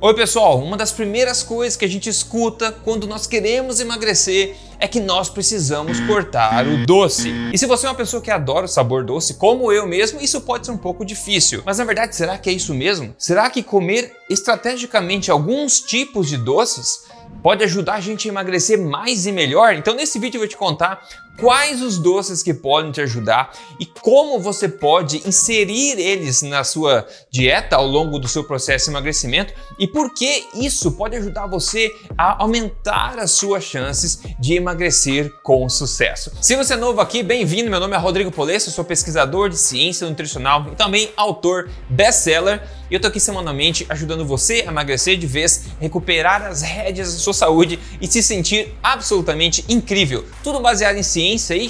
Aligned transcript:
Oi, 0.00 0.14
pessoal! 0.14 0.62
Uma 0.62 0.76
das 0.76 0.92
primeiras 0.92 1.42
coisas 1.42 1.76
que 1.76 1.84
a 1.84 1.88
gente 1.88 2.08
escuta 2.08 2.70
quando 2.70 3.04
nós 3.04 3.26
queremos 3.26 3.80
emagrecer 3.80 4.54
é 4.78 4.86
que 4.86 5.00
nós 5.00 5.28
precisamos 5.28 5.98
cortar 5.98 6.68
o 6.68 6.86
doce. 6.86 7.32
E 7.52 7.58
se 7.58 7.66
você 7.66 7.84
é 7.84 7.88
uma 7.88 7.96
pessoa 7.96 8.22
que 8.22 8.30
adora 8.30 8.66
o 8.66 8.68
sabor 8.68 9.02
doce, 9.02 9.34
como 9.34 9.72
eu 9.72 9.88
mesmo, 9.88 10.20
isso 10.20 10.40
pode 10.42 10.66
ser 10.66 10.70
um 10.70 10.78
pouco 10.78 11.04
difícil. 11.04 11.64
Mas 11.66 11.78
na 11.78 11.84
verdade, 11.84 12.14
será 12.14 12.38
que 12.38 12.48
é 12.48 12.52
isso 12.52 12.72
mesmo? 12.72 13.12
Será 13.18 13.50
que 13.50 13.60
comer 13.60 14.14
estrategicamente 14.30 15.32
alguns 15.32 15.80
tipos 15.80 16.28
de 16.28 16.36
doces 16.36 17.06
pode 17.42 17.64
ajudar 17.64 17.94
a 17.94 18.00
gente 18.00 18.28
a 18.28 18.30
emagrecer 18.30 18.78
mais 18.78 19.26
e 19.26 19.32
melhor? 19.32 19.74
Então, 19.74 19.96
nesse 19.96 20.16
vídeo 20.20 20.36
eu 20.36 20.42
vou 20.42 20.48
te 20.48 20.56
contar 20.56 21.02
quais 21.38 21.80
os 21.80 21.98
doces 21.98 22.42
que 22.42 22.52
podem 22.52 22.90
te 22.90 23.00
ajudar 23.00 23.52
e 23.78 23.86
como 23.86 24.40
você 24.40 24.68
pode 24.68 25.22
inserir 25.26 25.98
eles 25.98 26.42
na 26.42 26.64
sua 26.64 27.06
dieta 27.30 27.76
ao 27.76 27.86
longo 27.86 28.18
do 28.18 28.26
seu 28.26 28.42
processo 28.42 28.86
de 28.86 28.90
emagrecimento 28.90 29.54
e 29.78 29.86
por 29.86 30.12
que 30.12 30.46
isso 30.54 30.92
pode 30.92 31.16
ajudar 31.16 31.46
você 31.46 31.94
a 32.16 32.42
aumentar 32.42 33.18
as 33.18 33.30
suas 33.30 33.62
chances 33.62 34.20
de 34.38 34.54
emagrecer 34.54 35.32
com 35.42 35.68
sucesso. 35.68 36.32
Se 36.40 36.56
você 36.56 36.74
é 36.74 36.76
novo 36.76 37.00
aqui, 37.00 37.22
bem-vindo. 37.22 37.70
Meu 37.70 37.78
nome 37.78 37.94
é 37.94 37.98
Rodrigo 37.98 38.32
Polesso, 38.32 38.70
sou 38.70 38.84
pesquisador 38.84 39.48
de 39.48 39.56
ciência 39.56 40.08
nutricional 40.08 40.66
e 40.72 40.76
também 40.76 41.10
autor 41.16 41.70
best-seller. 41.88 42.60
E 42.90 42.94
eu 42.94 43.00
tô 43.00 43.06
aqui 43.06 43.20
semanalmente 43.20 43.84
ajudando 43.90 44.24
você 44.24 44.64
a 44.66 44.70
emagrecer 44.70 45.18
de 45.18 45.26
vez, 45.26 45.66
recuperar 45.78 46.42
as 46.42 46.62
rédeas 46.62 47.12
da 47.12 47.18
sua 47.18 47.34
saúde 47.34 47.78
e 48.00 48.06
se 48.06 48.22
sentir 48.22 48.74
absolutamente 48.82 49.62
incrível. 49.68 50.24
Tudo 50.42 50.58
baseado 50.58 50.96
em 50.96 51.02
ciência 51.02 51.27
ciência 51.36 51.54
e 51.54 51.68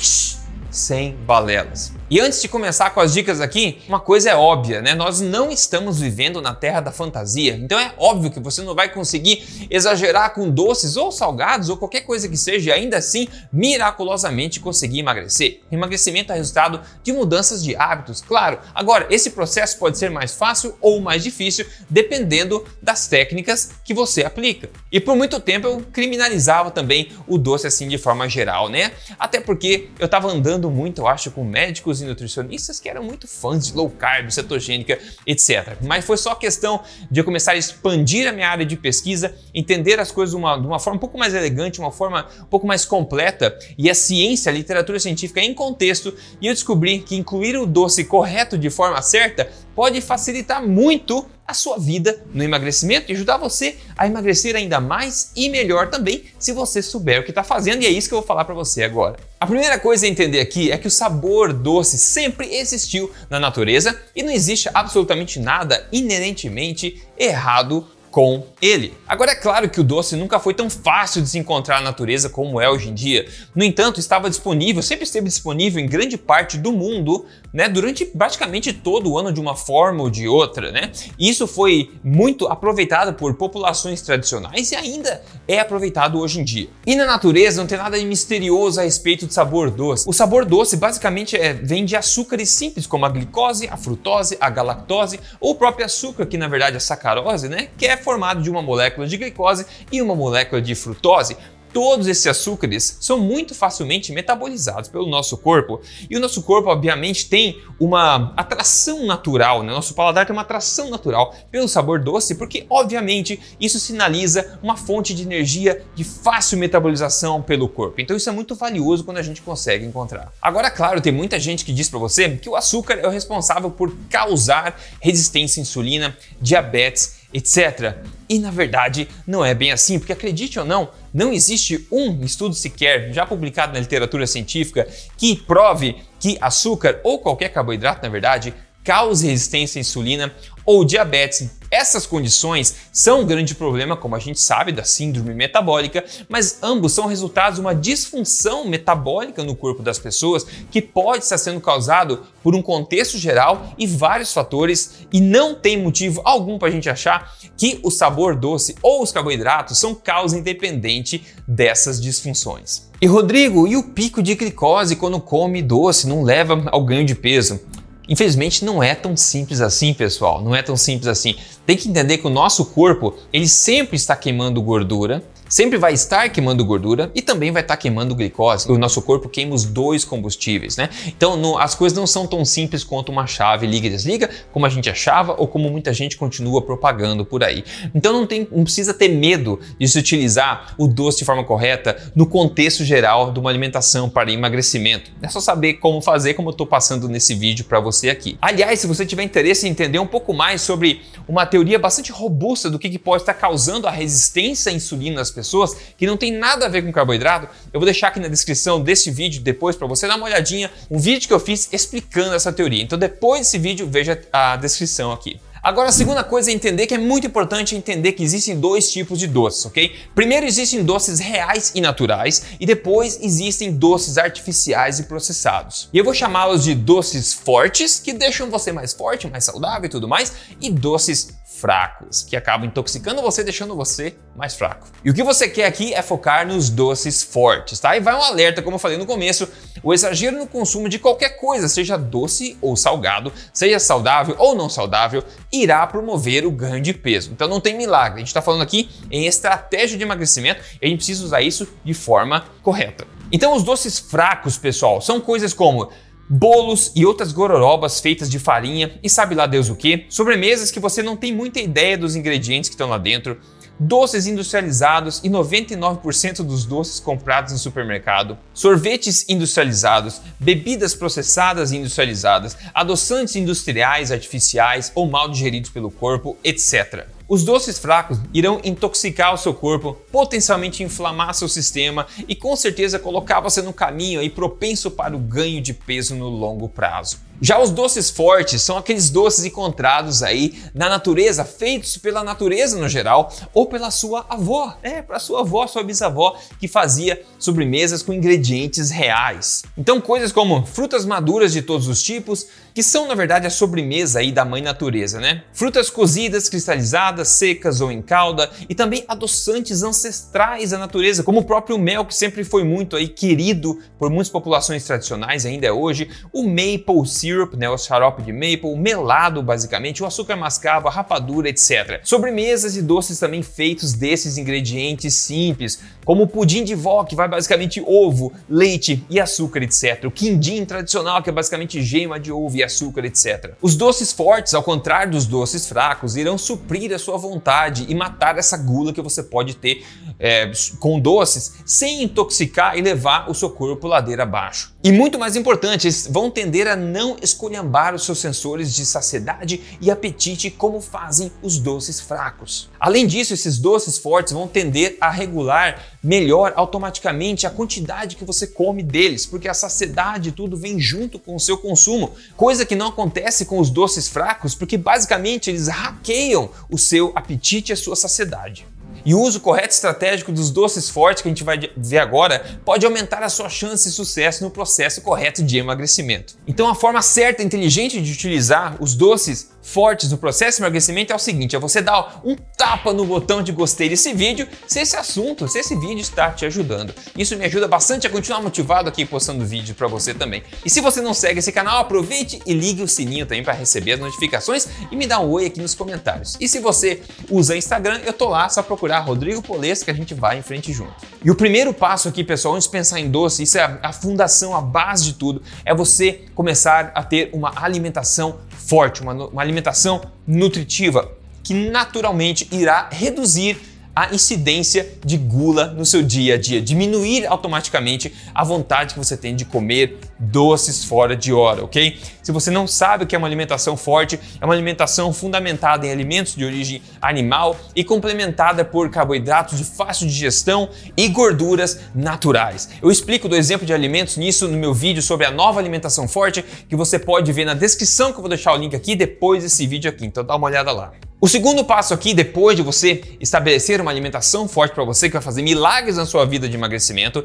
sem 0.70 1.16
balelas. 1.16 1.97
E 2.10 2.20
antes 2.20 2.40
de 2.40 2.48
começar 2.48 2.88
com 2.88 3.00
as 3.00 3.12
dicas 3.12 3.38
aqui, 3.38 3.82
uma 3.86 4.00
coisa 4.00 4.30
é 4.30 4.34
óbvia, 4.34 4.80
né? 4.80 4.94
Nós 4.94 5.20
não 5.20 5.50
estamos 5.50 6.00
vivendo 6.00 6.40
na 6.40 6.54
terra 6.54 6.80
da 6.80 6.90
fantasia. 6.90 7.54
Então 7.54 7.78
é 7.78 7.92
óbvio 7.98 8.30
que 8.30 8.40
você 8.40 8.62
não 8.62 8.74
vai 8.74 8.90
conseguir 8.90 9.68
exagerar 9.70 10.32
com 10.32 10.48
doces 10.48 10.96
ou 10.96 11.12
salgados 11.12 11.68
ou 11.68 11.76
qualquer 11.76 12.00
coisa 12.00 12.26
que 12.26 12.36
seja 12.38 12.70
e 12.70 12.72
ainda 12.72 12.96
assim 12.96 13.28
miraculosamente 13.52 14.58
conseguir 14.58 15.00
emagrecer. 15.00 15.60
Emagrecimento 15.70 16.32
é 16.32 16.36
resultado 16.36 16.80
de 17.02 17.12
mudanças 17.12 17.62
de 17.62 17.76
hábitos, 17.76 18.22
claro. 18.22 18.58
Agora, 18.74 19.06
esse 19.10 19.32
processo 19.32 19.78
pode 19.78 19.98
ser 19.98 20.10
mais 20.10 20.34
fácil 20.34 20.74
ou 20.80 21.02
mais 21.02 21.22
difícil 21.22 21.66
dependendo 21.90 22.64
das 22.82 23.06
técnicas 23.06 23.72
que 23.84 23.92
você 23.92 24.24
aplica. 24.24 24.70
E 24.90 24.98
por 24.98 25.14
muito 25.14 25.38
tempo 25.40 25.66
eu 25.66 25.84
criminalizava 25.92 26.70
também 26.70 27.12
o 27.26 27.36
doce 27.36 27.66
assim 27.66 27.86
de 27.86 27.98
forma 27.98 28.26
geral, 28.30 28.70
né? 28.70 28.92
Até 29.18 29.40
porque 29.40 29.90
eu 29.98 30.06
estava 30.06 30.32
andando 30.32 30.70
muito, 30.70 31.02
eu 31.02 31.06
acho, 31.06 31.30
com 31.30 31.44
médicos 31.44 31.97
e 32.00 32.04
nutricionistas 32.04 32.80
que 32.80 32.88
eram 32.88 33.02
muito 33.02 33.26
fãs 33.26 33.66
de 33.66 33.74
low 33.74 33.88
carb, 33.90 34.30
cetogênica, 34.30 34.98
etc. 35.26 35.76
Mas 35.82 36.04
foi 36.04 36.16
só 36.16 36.34
questão 36.34 36.82
de 37.10 37.20
eu 37.20 37.24
começar 37.24 37.52
a 37.52 37.56
expandir 37.56 38.28
a 38.28 38.32
minha 38.32 38.48
área 38.48 38.64
de 38.64 38.76
pesquisa, 38.76 39.34
entender 39.54 39.98
as 40.00 40.10
coisas 40.10 40.34
de 40.34 40.40
uma, 40.40 40.56
de 40.58 40.66
uma 40.66 40.78
forma 40.78 40.96
um 40.96 41.00
pouco 41.00 41.18
mais 41.18 41.34
elegante, 41.34 41.80
uma 41.80 41.92
forma 41.92 42.26
um 42.40 42.46
pouco 42.46 42.66
mais 42.66 42.84
completa 42.84 43.58
e 43.76 43.90
a 43.90 43.94
ciência, 43.94 44.50
a 44.50 44.54
literatura 44.54 44.98
científica 44.98 45.40
em 45.40 45.54
contexto, 45.54 46.14
e 46.40 46.46
eu 46.46 46.54
descobri 46.54 47.00
que 47.00 47.16
incluir 47.16 47.56
o 47.56 47.66
doce 47.66 48.04
correto 48.04 48.56
de 48.56 48.70
forma 48.70 49.00
certa 49.02 49.48
pode 49.78 50.00
facilitar 50.00 50.60
muito 50.60 51.24
a 51.46 51.54
sua 51.54 51.78
vida 51.78 52.20
no 52.34 52.42
emagrecimento 52.42 53.12
e 53.12 53.14
ajudar 53.14 53.36
você 53.36 53.76
a 53.96 54.08
emagrecer 54.08 54.56
ainda 54.56 54.80
mais 54.80 55.30
e 55.36 55.48
melhor 55.48 55.88
também 55.88 56.24
se 56.36 56.50
você 56.50 56.82
souber 56.82 57.20
o 57.20 57.22
que 57.22 57.30
está 57.30 57.44
fazendo, 57.44 57.84
e 57.84 57.86
é 57.86 57.88
isso 57.88 58.08
que 58.08 58.14
eu 58.14 58.18
vou 58.18 58.26
falar 58.26 58.44
para 58.44 58.56
você 58.56 58.82
agora. 58.82 59.20
A 59.38 59.46
primeira 59.46 59.78
coisa 59.78 60.04
a 60.04 60.08
entender 60.08 60.40
aqui 60.40 60.72
é 60.72 60.76
que 60.76 60.88
o 60.88 60.90
sabor 60.90 61.52
doce 61.52 61.96
sempre 61.96 62.56
existiu 62.56 63.08
na 63.30 63.38
natureza 63.38 63.96
e 64.16 64.22
não 64.24 64.32
existe 64.32 64.68
absolutamente 64.74 65.38
nada 65.38 65.86
inerentemente 65.92 67.00
errado 67.16 67.86
com 68.10 68.44
ele. 68.60 68.94
Agora 69.06 69.32
é 69.32 69.34
claro 69.34 69.68
que 69.68 69.80
o 69.80 69.84
doce 69.84 70.16
nunca 70.16 70.38
foi 70.40 70.54
tão 70.54 70.68
fácil 70.68 71.22
de 71.22 71.28
se 71.28 71.38
encontrar 71.38 71.76
na 71.76 71.86
natureza 71.86 72.28
como 72.28 72.60
é 72.60 72.68
hoje 72.68 72.88
em 72.88 72.94
dia. 72.94 73.28
No 73.54 73.64
entanto, 73.64 74.00
estava 74.00 74.28
disponível, 74.28 74.82
sempre 74.82 75.04
esteve 75.04 75.26
disponível 75.26 75.82
em 75.82 75.86
grande 75.86 76.16
parte 76.16 76.56
do 76.56 76.72
mundo, 76.72 77.26
né, 77.52 77.68
durante 77.68 78.04
praticamente 78.04 78.72
todo 78.72 79.10
o 79.10 79.18
ano 79.18 79.32
de 79.32 79.40
uma 79.40 79.56
forma 79.56 80.02
ou 80.02 80.10
de 80.10 80.28
outra, 80.28 80.70
né? 80.70 80.90
E 81.18 81.28
isso 81.28 81.46
foi 81.46 81.90
muito 82.02 82.46
aproveitado 82.46 83.14
por 83.14 83.34
populações 83.34 84.02
tradicionais 84.02 84.70
e 84.72 84.76
ainda 84.76 85.22
é 85.46 85.58
aproveitado 85.58 86.18
hoje 86.18 86.40
em 86.40 86.44
dia. 86.44 86.68
E 86.86 86.94
na 86.94 87.06
natureza 87.06 87.60
não 87.60 87.68
tem 87.68 87.78
nada 87.78 87.98
de 87.98 88.04
misterioso 88.04 88.80
a 88.80 88.84
respeito 88.84 89.26
do 89.26 89.32
sabor 89.32 89.70
doce. 89.70 90.08
O 90.08 90.12
sabor 90.12 90.44
doce 90.44 90.76
basicamente 90.76 91.36
é, 91.36 91.52
vem 91.52 91.84
de 91.84 91.96
açúcares 91.96 92.50
simples 92.50 92.86
como 92.86 93.06
a 93.06 93.08
glicose, 93.08 93.68
a 93.68 93.76
frutose, 93.76 94.36
a 94.40 94.50
galactose 94.50 95.20
ou 95.40 95.52
o 95.52 95.54
próprio 95.54 95.86
açúcar, 95.86 96.26
que 96.26 96.36
na 96.36 96.48
verdade 96.48 96.76
é 96.76 96.80
sacarose, 96.80 97.48
né, 97.48 97.68
que 97.76 97.86
é 97.86 97.97
formado 97.98 98.42
de 98.42 98.50
uma 98.50 98.62
molécula 98.62 99.06
de 99.06 99.16
glicose 99.16 99.66
e 99.92 100.00
uma 100.00 100.14
molécula 100.14 100.60
de 100.60 100.74
frutose. 100.74 101.36
Todos 101.72 102.06
esses 102.06 102.26
açúcares 102.26 102.96
são 103.00 103.20
muito 103.20 103.54
facilmente 103.54 104.10
metabolizados 104.10 104.88
pelo 104.88 105.06
nosso 105.06 105.36
corpo 105.36 105.80
e 106.08 106.16
o 106.16 106.20
nosso 106.20 106.42
corpo, 106.42 106.70
obviamente, 106.70 107.28
tem 107.28 107.60
uma 107.78 108.32
atração 108.36 109.04
natural, 109.04 109.62
né? 109.62 109.72
Nosso 109.72 109.94
paladar 109.94 110.24
tem 110.24 110.34
uma 110.34 110.42
atração 110.42 110.88
natural 110.88 111.34
pelo 111.50 111.68
sabor 111.68 112.00
doce, 112.00 112.36
porque, 112.36 112.66
obviamente, 112.70 113.38
isso 113.60 113.78
sinaliza 113.78 114.58
uma 114.62 114.76
fonte 114.76 115.14
de 115.14 115.22
energia 115.22 115.84
de 115.94 116.04
fácil 116.04 116.58
metabolização 116.58 117.42
pelo 117.42 117.68
corpo. 117.68 118.00
Então, 118.00 118.16
isso 118.16 118.28
é 118.28 118.32
muito 118.32 118.54
valioso 118.54 119.04
quando 119.04 119.18
a 119.18 119.22
gente 119.22 119.42
consegue 119.42 119.84
encontrar. 119.84 120.32
Agora, 120.40 120.70
claro, 120.70 121.00
tem 121.00 121.12
muita 121.12 121.38
gente 121.38 121.64
que 121.64 121.72
diz 121.72 121.88
para 121.88 121.98
você 121.98 122.30
que 122.30 122.48
o 122.48 122.56
açúcar 122.56 122.94
é 122.94 123.06
o 123.06 123.10
responsável 123.10 123.70
por 123.70 123.94
causar 124.08 124.80
resistência 125.00 125.60
à 125.60 125.62
insulina, 125.62 126.16
diabetes 126.40 127.17
etc. 127.32 127.96
E 128.28 128.38
na 128.38 128.50
verdade 128.50 129.08
não 129.26 129.44
é 129.44 129.54
bem 129.54 129.72
assim, 129.72 129.98
porque 129.98 130.12
acredite 130.12 130.58
ou 130.58 130.64
não, 130.64 130.90
não 131.12 131.32
existe 131.32 131.86
um 131.90 132.24
estudo 132.24 132.54
sequer 132.54 133.12
já 133.12 133.26
publicado 133.26 133.72
na 133.72 133.80
literatura 133.80 134.26
científica 134.26 134.86
que 135.16 135.36
prove 135.36 135.96
que 136.20 136.36
açúcar 136.40 137.00
ou 137.04 137.18
qualquer 137.18 137.48
carboidrato, 137.50 138.02
na 138.02 138.08
verdade, 138.08 138.54
cause 138.88 139.26
resistência 139.26 139.78
à 139.78 139.82
insulina 139.82 140.34
ou 140.64 140.82
diabetes. 140.82 141.50
Essas 141.70 142.06
condições 142.06 142.74
são 142.90 143.20
um 143.20 143.26
grande 143.26 143.54
problema, 143.54 143.94
como 143.94 144.16
a 144.16 144.18
gente 144.18 144.40
sabe, 144.40 144.72
da 144.72 144.82
síndrome 144.82 145.34
metabólica, 145.34 146.02
mas 146.26 146.58
ambos 146.62 146.92
são 146.92 147.06
resultados 147.06 147.56
de 147.56 147.60
uma 147.60 147.74
disfunção 147.74 148.66
metabólica 148.66 149.44
no 149.44 149.54
corpo 149.54 149.82
das 149.82 149.98
pessoas 149.98 150.46
que 150.70 150.80
pode 150.80 151.24
estar 151.24 151.36
sendo 151.36 151.60
causado 151.60 152.26
por 152.42 152.54
um 152.54 152.62
contexto 152.62 153.18
geral 153.18 153.74
e 153.76 153.86
vários 153.86 154.32
fatores, 154.32 155.06
e 155.12 155.20
não 155.20 155.54
tem 155.54 155.76
motivo 155.76 156.22
algum 156.24 156.58
para 156.58 156.68
a 156.68 156.70
gente 156.70 156.88
achar 156.88 157.36
que 157.58 157.78
o 157.82 157.90
sabor 157.90 158.34
doce 158.34 158.74
ou 158.82 159.02
os 159.02 159.12
carboidratos 159.12 159.78
são 159.78 159.94
causa 159.94 160.38
independente 160.38 161.26
dessas 161.46 162.00
disfunções. 162.00 162.88
E 163.02 163.06
Rodrigo, 163.06 163.68
e 163.68 163.76
o 163.76 163.82
pico 163.82 164.22
de 164.22 164.34
glicose 164.34 164.96
quando 164.96 165.20
come 165.20 165.60
doce 165.60 166.08
não 166.08 166.22
leva 166.22 166.64
ao 166.72 166.82
ganho 166.82 167.04
de 167.04 167.14
peso? 167.14 167.60
Infelizmente 168.08 168.64
não 168.64 168.82
é 168.82 168.94
tão 168.94 169.16
simples 169.16 169.60
assim, 169.60 169.92
pessoal. 169.92 170.42
Não 170.42 170.54
é 170.54 170.62
tão 170.62 170.76
simples 170.76 171.08
assim. 171.08 171.34
Tem 171.66 171.76
que 171.76 171.88
entender 171.88 172.18
que 172.18 172.26
o 172.26 172.30
nosso 172.30 172.64
corpo, 172.64 173.14
ele 173.32 173.48
sempre 173.48 173.96
está 173.96 174.16
queimando 174.16 174.62
gordura 174.62 175.22
sempre 175.48 175.78
vai 175.78 175.92
estar 175.92 176.28
queimando 176.28 176.64
gordura 176.64 177.10
e 177.14 177.22
também 177.22 177.50
vai 177.50 177.62
estar 177.62 177.76
queimando 177.76 178.14
glicose. 178.14 178.70
O 178.70 178.78
nosso 178.78 179.00
corpo 179.02 179.28
queima 179.28 179.54
os 179.54 179.64
dois 179.64 180.04
combustíveis, 180.04 180.76
né? 180.76 180.88
Então 181.06 181.36
não, 181.36 181.58
as 181.58 181.74
coisas 181.74 181.96
não 181.96 182.06
são 182.06 182.26
tão 182.26 182.44
simples 182.44 182.84
quanto 182.84 183.10
uma 183.10 183.26
chave 183.26 183.66
liga 183.66 183.86
e 183.86 183.90
desliga, 183.90 184.28
como 184.52 184.66
a 184.66 184.68
gente 184.68 184.88
achava 184.90 185.34
ou 185.38 185.46
como 185.46 185.70
muita 185.70 185.92
gente 185.92 186.16
continua 186.16 186.62
propagando 186.62 187.24
por 187.24 187.42
aí. 187.42 187.64
Então 187.94 188.12
não, 188.12 188.26
tem, 188.26 188.46
não 188.50 188.64
precisa 188.64 188.92
ter 188.92 189.08
medo 189.08 189.58
de 189.78 189.88
se 189.88 189.98
utilizar 189.98 190.74
o 190.78 190.86
doce 190.86 191.18
de 191.18 191.24
forma 191.24 191.44
correta 191.44 191.96
no 192.14 192.26
contexto 192.26 192.84
geral 192.84 193.32
de 193.32 193.40
uma 193.40 193.50
alimentação 193.50 194.08
para 194.08 194.30
emagrecimento. 194.30 195.10
É 195.22 195.28
só 195.28 195.40
saber 195.40 195.74
como 195.74 196.00
fazer, 196.00 196.34
como 196.34 196.48
eu 196.48 196.52
estou 196.52 196.66
passando 196.66 197.08
nesse 197.08 197.34
vídeo 197.34 197.64
para 197.64 197.80
você 197.80 198.10
aqui. 198.10 198.36
Aliás, 198.40 198.80
se 198.80 198.86
você 198.86 199.04
tiver 199.06 199.22
interesse 199.22 199.66
em 199.66 199.70
entender 199.70 199.98
um 199.98 200.06
pouco 200.06 200.32
mais 200.32 200.60
sobre 200.62 201.02
uma 201.26 201.46
teoria 201.46 201.78
bastante 201.78 202.12
robusta 202.12 202.70
do 202.70 202.78
que, 202.78 202.88
que 202.88 202.98
pode 202.98 203.22
estar 203.22 203.34
causando 203.34 203.86
a 203.86 203.90
resistência 203.90 204.70
à 204.70 204.74
insulina 204.74 205.16
nas 205.16 205.30
pessoas, 205.38 205.76
que 205.96 206.04
não 206.04 206.16
tem 206.16 206.32
nada 206.32 206.66
a 206.66 206.68
ver 206.68 206.82
com 206.82 206.90
carboidrato, 206.90 207.48
eu 207.72 207.78
vou 207.78 207.84
deixar 207.84 208.08
aqui 208.08 208.18
na 208.18 208.26
descrição 208.26 208.82
desse 208.82 209.08
vídeo 209.08 209.40
depois 209.40 209.76
para 209.76 209.86
você 209.86 210.08
dar 210.08 210.16
uma 210.16 210.26
olhadinha, 210.26 210.68
um 210.90 210.98
vídeo 210.98 211.28
que 211.28 211.32
eu 211.32 211.38
fiz 211.38 211.68
explicando 211.72 212.34
essa 212.34 212.52
teoria. 212.52 212.82
Então 212.82 212.98
depois 212.98 213.42
desse 213.42 213.58
vídeo, 213.58 213.86
veja 213.88 214.20
a 214.32 214.56
descrição 214.56 215.12
aqui. 215.12 215.40
Agora, 215.62 215.88
a 215.88 215.92
segunda 215.92 216.22
coisa 216.22 216.50
é 216.50 216.54
entender 216.54 216.86
que 216.86 216.94
é 216.94 216.98
muito 216.98 217.26
importante 217.26 217.74
entender 217.74 218.12
que 218.12 218.22
existem 218.22 218.58
dois 218.58 218.90
tipos 218.90 219.18
de 219.18 219.26
doces, 219.26 219.66
ok? 219.66 219.94
Primeiro 220.14 220.46
existem 220.46 220.84
doces 220.84 221.18
reais 221.18 221.72
e 221.74 221.80
naturais 221.80 222.42
e 222.60 222.64
depois 222.64 223.18
existem 223.20 223.72
doces 223.72 224.18
artificiais 224.18 224.98
e 225.00 225.02
processados. 225.04 225.88
E 225.92 225.98
eu 225.98 226.04
vou 226.04 226.14
chamá-los 226.14 226.64
de 226.64 226.74
doces 226.74 227.32
fortes, 227.32 227.98
que 227.98 228.12
deixam 228.12 228.48
você 228.48 228.72
mais 228.72 228.92
forte, 228.92 229.28
mais 229.28 229.44
saudável 229.44 229.86
e 229.86 229.88
tudo 229.88 230.08
mais, 230.08 230.32
e 230.60 230.70
doces 230.70 231.28
fracos, 231.60 232.22
que 232.22 232.36
acabam 232.36 232.66
intoxicando 232.66 233.20
você, 233.20 233.42
deixando 233.42 233.74
você 233.74 234.16
mais 234.36 234.54
fraco. 234.54 234.86
E 235.04 235.10
o 235.10 235.14
que 235.14 235.22
você 235.22 235.48
quer 235.48 235.66
aqui 235.66 235.92
é 235.92 236.02
focar 236.02 236.46
nos 236.46 236.70
doces 236.70 237.22
fortes, 237.22 237.80
tá? 237.80 237.96
E 237.96 238.00
vai 238.00 238.14
um 238.14 238.22
alerta, 238.22 238.62
como 238.62 238.76
eu 238.76 238.78
falei 238.78 238.96
no 238.96 239.06
começo, 239.06 239.48
O 239.82 239.94
exagero 239.94 240.36
no 240.36 240.46
consumo 240.46 240.88
de 240.88 240.98
qualquer 240.98 241.30
coisa, 241.40 241.68
seja 241.68 241.96
doce 241.96 242.56
ou 242.60 242.76
salgado, 242.76 243.32
seja 243.52 243.78
saudável 243.78 244.34
ou 244.38 244.54
não 244.54 244.68
saudável, 244.68 245.22
irá 245.52 245.86
promover 245.86 246.44
o 246.44 246.50
ganho 246.50 246.80
de 246.80 246.92
peso. 246.92 247.30
Então 247.32 247.48
não 247.48 247.60
tem 247.60 247.76
milagre. 247.76 248.16
A 248.16 248.18
gente 248.18 248.28
está 248.28 248.42
falando 248.42 248.62
aqui 248.62 248.90
em 249.10 249.26
estratégia 249.26 249.96
de 249.96 250.02
emagrecimento 250.02 250.60
e 250.80 250.86
a 250.86 250.88
gente 250.88 250.98
precisa 250.98 251.24
usar 251.24 251.42
isso 251.42 251.68
de 251.84 251.94
forma 251.94 252.44
correta. 252.62 253.06
Então 253.30 253.54
os 253.54 253.62
doces 253.62 253.98
fracos, 253.98 254.56
pessoal, 254.56 255.00
são 255.00 255.20
coisas 255.20 255.52
como 255.52 255.90
bolos 256.28 256.92
e 256.94 257.06
outras 257.06 257.32
gororobas 257.32 258.00
feitas 258.00 258.28
de 258.28 258.38
farinha. 258.38 258.98
E 259.02 259.08
sabe 259.08 259.34
lá 259.34 259.46
Deus 259.46 259.68
o 259.68 259.76
que, 259.76 260.06
sobremesas 260.08 260.70
que 260.70 260.80
você 260.80 261.02
não 261.02 261.16
tem 261.16 261.34
muita 261.34 261.60
ideia 261.60 261.96
dos 261.96 262.14
ingredientes 262.16 262.68
que 262.68 262.74
estão 262.74 262.88
lá 262.88 262.98
dentro, 262.98 263.38
doces 263.78 264.26
industrializados 264.26 265.20
e 265.22 265.30
99% 265.30 266.42
dos 266.42 266.64
doces 266.64 266.98
comprados 266.98 267.52
no 267.52 267.58
supermercado, 267.58 268.36
sorvetes 268.52 269.24
industrializados, 269.28 270.20
bebidas 270.38 270.94
processadas 270.94 271.70
e 271.70 271.76
industrializadas, 271.76 272.56
adoçantes 272.74 273.36
industriais, 273.36 274.10
artificiais 274.10 274.90
ou 274.94 275.08
mal 275.08 275.28
digeridos 275.28 275.70
pelo 275.70 275.90
corpo, 275.90 276.36
etc. 276.42 277.06
Os 277.28 277.44
doces 277.44 277.78
fracos 277.78 278.18
irão 278.32 278.58
intoxicar 278.64 279.34
o 279.34 279.36
seu 279.36 279.52
corpo, 279.52 279.98
potencialmente 280.10 280.82
inflamar 280.82 281.34
seu 281.34 281.46
sistema 281.46 282.06
e 282.26 282.34
com 282.34 282.56
certeza 282.56 282.98
colocar 282.98 283.38
você 283.38 283.60
no 283.60 283.70
caminho 283.70 284.18
aí 284.18 284.30
propenso 284.30 284.90
para 284.90 285.14
o 285.14 285.18
ganho 285.18 285.60
de 285.60 285.74
peso 285.74 286.14
no 286.14 286.30
longo 286.30 286.70
prazo. 286.70 287.18
Já 287.40 287.60
os 287.60 287.70
doces 287.70 288.10
fortes 288.10 288.62
são 288.62 288.76
aqueles 288.76 289.10
doces 289.10 289.44
encontrados 289.44 290.24
aí 290.24 290.60
na 290.74 290.88
natureza, 290.88 291.44
feitos 291.44 291.96
pela 291.96 292.24
natureza 292.24 292.76
no 292.76 292.88
geral, 292.88 293.32
ou 293.54 293.66
pela 293.66 293.92
sua 293.92 294.26
avó, 294.28 294.76
é, 294.82 295.02
para 295.02 295.20
sua 295.20 295.40
avó, 295.40 295.64
sua 295.68 295.84
bisavó, 295.84 296.36
que 296.58 296.66
fazia 296.66 297.22
sobremesas 297.38 298.02
com 298.02 298.12
ingredientes 298.12 298.90
reais. 298.90 299.62
Então, 299.76 300.00
coisas 300.00 300.32
como 300.32 300.66
frutas 300.66 301.04
maduras 301.04 301.52
de 301.52 301.62
todos 301.62 301.86
os 301.86 302.02
tipos, 302.02 302.48
que 302.78 302.82
são 302.84 303.08
na 303.08 303.14
verdade 303.16 303.44
a 303.44 303.50
sobremesa 303.50 304.20
aí 304.20 304.30
da 304.30 304.44
mãe 304.44 304.62
natureza, 304.62 305.18
né? 305.18 305.42
Frutas 305.52 305.90
cozidas, 305.90 306.48
cristalizadas, 306.48 307.26
secas 307.26 307.80
ou 307.80 307.90
em 307.90 308.00
calda, 308.00 308.48
e 308.68 308.74
também 308.74 309.04
adoçantes 309.08 309.82
ancestrais 309.82 310.70
da 310.70 310.78
natureza, 310.78 311.24
como 311.24 311.40
o 311.40 311.44
próprio 311.44 311.76
mel, 311.76 312.04
que 312.04 312.14
sempre 312.14 312.44
foi 312.44 312.62
muito 312.62 312.94
aí 312.94 313.08
querido 313.08 313.80
por 313.98 314.10
muitas 314.10 314.30
populações 314.30 314.84
tradicionais, 314.84 315.44
ainda 315.44 315.66
é 315.66 315.72
hoje, 315.72 316.08
o 316.32 316.44
maple 316.44 317.04
syrup 317.04 317.54
né, 317.54 317.68
o 317.68 317.76
xarope 317.76 318.22
de 318.22 318.32
maple, 318.32 318.70
o 318.72 318.76
melado 318.76 319.42
basicamente, 319.42 320.00
o 320.00 320.06
açúcar 320.06 320.36
mascavo, 320.36 320.86
a 320.86 320.90
rapadura, 320.92 321.48
etc. 321.48 322.00
Sobremesas 322.04 322.76
e 322.76 322.82
doces 322.82 323.18
também 323.18 323.42
feitos 323.42 323.92
desses 323.92 324.38
ingredientes 324.38 325.14
simples, 325.14 325.80
como 326.04 326.22
o 326.22 326.28
pudim 326.28 326.62
de 326.62 326.76
vó, 326.76 327.02
que 327.02 327.16
vai 327.16 327.26
basicamente 327.26 327.82
ovo, 327.84 328.32
leite 328.48 329.04
e 329.10 329.18
açúcar, 329.18 329.64
etc. 329.64 330.04
O 330.04 330.12
quindim 330.12 330.64
tradicional, 330.64 331.20
que 331.24 331.28
é 331.28 331.32
basicamente 331.32 331.82
gema 331.82 332.20
de 332.20 332.30
ovo 332.30 332.56
e 332.56 332.67
açúcar, 332.68 333.04
etc. 333.04 333.54
Os 333.60 333.74
doces 333.74 334.12
fortes, 334.12 334.54
ao 334.54 334.62
contrário 334.62 335.12
dos 335.12 335.26
doces 335.26 335.66
fracos, 335.66 336.16
irão 336.16 336.38
suprir 336.38 336.92
a 336.92 336.98
sua 336.98 337.18
vontade 337.18 337.86
e 337.88 337.94
matar 337.94 338.38
essa 338.38 338.56
gula 338.56 338.92
que 338.92 339.02
você 339.02 339.22
pode 339.22 339.56
ter 339.56 339.84
é, 340.18 340.50
com 340.78 340.98
doces 341.00 341.54
sem 341.64 342.02
intoxicar 342.02 342.76
e 342.76 342.82
levar 342.82 343.30
o 343.30 343.34
seu 343.34 343.50
corpo 343.50 343.86
ladeira 343.86 344.22
abaixo. 344.22 344.74
E 344.82 344.92
muito 344.92 345.18
mais 345.18 345.36
importante, 345.36 345.86
eles 345.86 346.08
vão 346.10 346.30
tender 346.30 346.66
a 346.68 346.76
não 346.76 347.16
esculhambar 347.20 347.94
os 347.94 348.04
seus 348.04 348.18
sensores 348.18 348.74
de 348.74 348.86
saciedade 348.86 349.60
e 349.80 349.90
apetite 349.90 350.50
como 350.50 350.80
fazem 350.80 351.32
os 351.42 351.58
doces 351.58 352.00
fracos. 352.00 352.70
Além 352.78 353.06
disso, 353.06 353.34
esses 353.34 353.58
doces 353.58 353.98
fortes 353.98 354.32
vão 354.32 354.46
tender 354.46 354.96
a 355.00 355.10
regular 355.10 355.97
melhor 356.02 356.52
automaticamente 356.56 357.46
a 357.46 357.50
quantidade 357.50 358.16
que 358.16 358.24
você 358.24 358.46
come 358.46 358.82
deles, 358.82 359.26
porque 359.26 359.48
a 359.48 359.54
saciedade 359.54 360.32
tudo 360.32 360.56
vem 360.56 360.80
junto 360.80 361.18
com 361.18 361.34
o 361.34 361.40
seu 361.40 361.58
consumo, 361.58 362.12
coisa 362.36 362.64
que 362.64 362.76
não 362.76 362.88
acontece 362.88 363.44
com 363.44 363.58
os 363.58 363.70
doces 363.70 364.08
fracos, 364.08 364.54
porque 364.54 364.76
basicamente 364.76 365.50
eles 365.50 365.68
hackeiam 365.68 366.50
o 366.70 366.78
seu 366.78 367.12
apetite 367.14 367.72
e 367.72 367.74
a 367.74 367.76
sua 367.76 367.96
saciedade. 367.96 368.66
E 369.04 369.14
o 369.14 369.20
uso 369.20 369.40
correto 369.40 369.72
estratégico 369.74 370.32
dos 370.32 370.50
doces 370.50 370.90
fortes 370.90 371.22
que 371.22 371.28
a 371.28 371.30
gente 371.30 371.44
vai 371.44 371.58
ver 371.76 371.98
agora 371.98 372.44
pode 372.64 372.84
aumentar 372.84 373.22
a 373.22 373.28
sua 373.28 373.48
chance 373.48 373.88
de 373.88 373.94
sucesso 373.94 374.44
no 374.44 374.50
processo 374.50 375.00
correto 375.00 375.42
de 375.42 375.56
emagrecimento. 375.56 376.36
Então 376.46 376.68
a 376.68 376.74
forma 376.74 377.00
certa 377.00 377.42
e 377.42 377.46
inteligente 377.46 378.02
de 378.02 378.12
utilizar 378.12 378.76
os 378.80 378.94
doces 378.94 379.50
fortes 379.72 380.10
no 380.10 380.18
processo 380.18 380.58
de 380.58 380.62
emagrecimento 380.62 381.12
é 381.12 381.16
o 381.16 381.18
seguinte: 381.18 381.54
é 381.54 381.58
você 381.58 381.82
dar 381.82 382.20
um 382.24 382.34
tapa 382.56 382.92
no 382.92 383.04
botão 383.04 383.42
de 383.42 383.52
gostei 383.52 383.88
desse 383.88 384.12
vídeo 384.12 384.48
se 384.66 384.80
esse 384.80 384.96
assunto, 384.96 385.46
se 385.48 385.58
esse 385.58 385.76
vídeo 385.76 386.00
está 386.00 386.30
te 386.30 386.46
ajudando. 386.46 386.94
Isso 387.16 387.36
me 387.36 387.44
ajuda 387.44 387.68
bastante 387.68 388.06
a 388.06 388.10
continuar 388.10 388.40
motivado 388.40 388.88
aqui 388.88 389.04
postando 389.04 389.44
vídeo 389.44 389.74
para 389.74 389.86
você 389.86 390.14
também. 390.14 390.42
E 390.64 390.70
se 390.70 390.80
você 390.80 391.00
não 391.00 391.12
segue 391.12 391.38
esse 391.38 391.52
canal, 391.52 391.78
aproveite 391.78 392.40
e 392.46 392.54
ligue 392.54 392.82
o 392.82 392.88
sininho 392.88 393.26
também 393.26 393.42
para 393.42 393.52
receber 393.52 393.92
as 393.92 394.00
notificações 394.00 394.66
e 394.90 394.96
me 394.96 395.06
dá 395.06 395.20
um 395.20 395.30
oi 395.30 395.46
aqui 395.46 395.60
nos 395.60 395.74
comentários. 395.74 396.36
E 396.40 396.48
se 396.48 396.58
você 396.58 397.02
usa 397.30 397.56
Instagram, 397.56 398.00
eu 398.04 398.12
tô 398.12 398.28
lá, 398.28 398.48
só 398.48 398.62
procurar 398.62 399.00
Rodrigo 399.00 399.42
Polesco 399.42 399.84
que 399.84 399.90
a 399.90 399.94
gente 399.94 400.14
vai 400.14 400.38
em 400.38 400.42
frente 400.42 400.72
junto. 400.72 400.94
E 401.22 401.30
o 401.30 401.34
primeiro 401.34 401.74
passo 401.74 402.08
aqui, 402.08 402.24
pessoal, 402.24 402.54
antes 402.54 402.66
de 402.66 402.72
pensar 402.72 403.00
em 403.00 403.10
doce, 403.10 403.42
isso 403.42 403.58
é 403.58 403.78
a 403.82 403.92
fundação, 403.92 404.56
a 404.56 404.60
base 404.60 405.04
de 405.04 405.12
tudo, 405.14 405.42
é 405.64 405.74
você 405.74 406.24
começar 406.34 406.92
a 406.94 407.02
ter 407.02 407.30
uma 407.32 407.52
alimentação 407.56 408.40
forte, 408.68 409.00
uma, 409.00 409.12
uma 409.12 409.42
alimentação 409.58 410.00
nutritiva 410.26 411.10
que 411.42 411.52
naturalmente 411.54 412.48
irá 412.52 412.88
reduzir 412.90 413.58
a 413.94 414.14
incidência 414.14 414.88
de 415.04 415.16
gula 415.16 415.66
no 415.66 415.84
seu 415.84 416.02
dia 416.02 416.34
a 416.34 416.38
dia, 416.38 416.62
diminuir 416.62 417.26
automaticamente 417.26 418.14
a 418.32 418.44
vontade 418.44 418.94
que 418.94 419.00
você 419.00 419.16
tem 419.16 419.34
de 419.34 419.44
comer 419.44 419.98
doces 420.18 420.84
fora 420.84 421.16
de 421.16 421.32
hora, 421.32 421.64
ok? 421.64 421.98
Se 422.22 422.32
você 422.32 422.50
não 422.50 422.66
sabe 422.66 423.04
o 423.04 423.06
que 423.06 423.14
é 423.14 423.18
uma 423.18 423.26
alimentação 423.26 423.76
forte, 423.76 424.18
é 424.40 424.44
uma 424.44 424.52
alimentação 424.52 425.12
fundamentada 425.12 425.86
em 425.86 425.90
alimentos 425.90 426.34
de 426.34 426.44
origem 426.44 426.82
animal 427.00 427.56
e 427.74 427.84
complementada 427.84 428.64
por 428.64 428.90
carboidratos 428.90 429.58
de 429.58 429.64
fácil 429.64 430.06
digestão 430.06 430.68
e 430.96 431.08
gorduras 431.08 431.80
naturais. 431.94 432.68
Eu 432.82 432.90
explico 432.90 433.28
do 433.28 433.36
exemplo 433.36 433.66
de 433.66 433.72
alimentos 433.72 434.16
nisso 434.16 434.48
no 434.48 434.58
meu 434.58 434.74
vídeo 434.74 435.02
sobre 435.02 435.26
a 435.26 435.30
nova 435.30 435.60
alimentação 435.60 436.08
forte 436.08 436.44
que 436.68 436.76
você 436.76 436.98
pode 436.98 437.32
ver 437.32 437.44
na 437.44 437.54
descrição 437.54 438.12
que 438.12 438.18
eu 438.18 438.22
vou 438.22 438.28
deixar 438.28 438.52
o 438.52 438.56
link 438.56 438.74
aqui 438.74 438.94
depois 438.94 439.42
desse 439.42 439.66
vídeo 439.66 439.90
aqui, 439.90 440.04
então 440.04 440.24
dá 440.24 440.36
uma 440.36 440.46
olhada 440.46 440.72
lá. 440.72 440.92
O 441.20 441.26
segundo 441.26 441.64
passo 441.64 441.92
aqui, 441.92 442.14
depois 442.14 442.56
de 442.56 442.62
você 442.62 443.02
estabelecer 443.20 443.80
uma 443.80 443.90
alimentação 443.90 444.46
forte 444.46 444.72
para 444.72 444.84
você, 444.84 445.08
que 445.08 445.14
vai 445.14 445.22
fazer 445.22 445.42
milagres 445.42 445.96
na 445.96 446.06
sua 446.06 446.24
vida 446.24 446.48
de 446.48 446.56
emagrecimento, 446.56 447.24